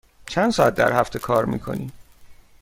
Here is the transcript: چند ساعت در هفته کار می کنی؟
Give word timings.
چند 0.27 0.51
ساعت 0.51 0.75
در 0.75 0.93
هفته 0.93 1.19
کار 1.19 1.45
می 1.45 1.59
کنی؟ 1.59 1.91